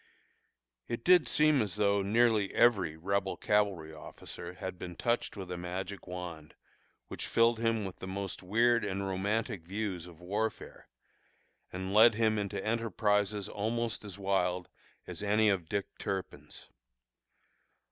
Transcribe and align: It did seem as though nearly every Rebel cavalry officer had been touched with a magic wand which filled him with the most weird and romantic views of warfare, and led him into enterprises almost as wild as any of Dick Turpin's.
It 0.87 1.03
did 1.03 1.27
seem 1.27 1.61
as 1.61 1.75
though 1.75 2.01
nearly 2.01 2.51
every 2.55 2.97
Rebel 2.97 3.37
cavalry 3.37 3.93
officer 3.93 4.53
had 4.53 4.79
been 4.79 4.95
touched 4.95 5.37
with 5.37 5.51
a 5.51 5.57
magic 5.59 6.07
wand 6.07 6.55
which 7.07 7.27
filled 7.27 7.59
him 7.59 7.85
with 7.85 7.97
the 7.97 8.07
most 8.07 8.41
weird 8.41 8.83
and 8.83 9.05
romantic 9.07 9.61
views 9.61 10.07
of 10.07 10.19
warfare, 10.19 10.87
and 11.71 11.93
led 11.93 12.15
him 12.15 12.39
into 12.39 12.65
enterprises 12.65 13.47
almost 13.47 14.03
as 14.03 14.17
wild 14.17 14.69
as 15.05 15.21
any 15.21 15.49
of 15.49 15.69
Dick 15.69 15.85
Turpin's. 15.99 16.67